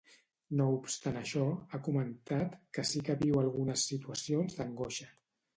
No 0.61 0.65
obstant 0.77 1.19
això, 1.19 1.43
ha 1.77 1.81
comentat 1.89 2.57
que 2.79 2.87
sí 2.93 3.05
que 3.11 3.19
viu 3.23 3.39
algunes 3.45 3.87
situacions 3.93 4.59
d’angoixa. 4.59 5.11